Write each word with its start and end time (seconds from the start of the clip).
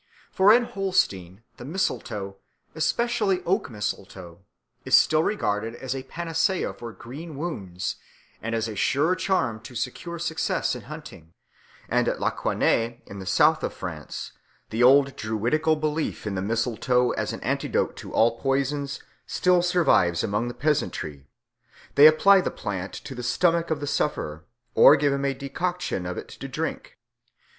For 0.31 0.51
in 0.51 0.63
Holstein 0.63 1.43
the 1.57 1.63
mistletoe, 1.63 2.37
especially 2.73 3.43
oak 3.43 3.69
mistletoe, 3.69 4.39
is 4.83 4.97
still 4.97 5.21
regarded 5.21 5.75
as 5.75 5.95
a 5.95 6.01
panacea 6.01 6.73
for 6.73 6.91
green 6.91 7.37
wounds 7.37 7.97
and 8.41 8.55
as 8.55 8.67
a 8.67 8.75
sure 8.75 9.13
charm 9.13 9.59
to 9.59 9.75
secure 9.75 10.17
success 10.17 10.73
in 10.73 10.85
hunting; 10.89 11.35
and 11.87 12.07
at 12.07 12.19
Lacaune, 12.19 13.01
in 13.05 13.19
the 13.19 13.27
south 13.27 13.61
of 13.63 13.75
France, 13.75 14.31
the 14.71 14.81
old 14.81 15.15
Druidical 15.15 15.75
belief 15.75 16.25
in 16.25 16.33
the 16.33 16.41
mistletoe 16.41 17.11
as 17.11 17.31
an 17.31 17.39
antidote 17.41 17.95
to 17.97 18.11
all 18.11 18.39
poisons 18.39 19.03
still 19.27 19.61
survives 19.61 20.23
among 20.23 20.47
the 20.47 20.55
peasantry; 20.55 21.27
they 21.93 22.07
apply 22.07 22.41
the 22.41 22.49
plant 22.49 22.91
to 22.93 23.13
the 23.13 23.21
stomach 23.21 23.69
of 23.69 23.79
the 23.79 23.85
sufferer 23.85 24.45
or 24.73 24.95
give 24.95 25.13
him 25.13 25.25
a 25.25 25.35
decoction 25.35 26.07
of 26.07 26.17
it 26.17 26.27
to 26.27 26.47
drink. 26.47 26.97